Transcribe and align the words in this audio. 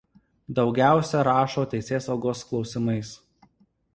Daugiausia 0.59 1.19
rašo 1.27 1.67
teisėsaugos 1.75 2.41
klausimais. 2.53 3.15